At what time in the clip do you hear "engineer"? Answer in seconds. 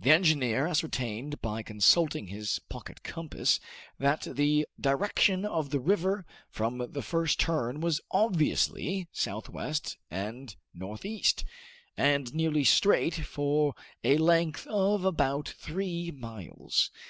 0.10-0.66